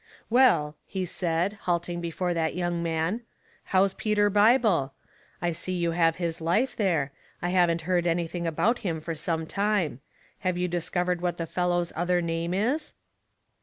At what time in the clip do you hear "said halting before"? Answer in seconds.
1.05-2.33